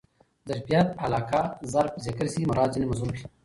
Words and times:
ظرفیت 0.49 0.89
علاقه؛ 1.05 1.43
ظرف 1.73 1.93
ذکر 2.05 2.25
سي 2.33 2.41
مراد 2.49 2.69
ځني 2.73 2.85
مظروف 2.91 3.15
يي. 3.19 3.25